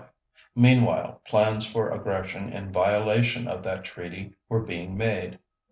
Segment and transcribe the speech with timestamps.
[0.55, 5.37] Meanwhile, plans for aggression in violation of that treaty were being made.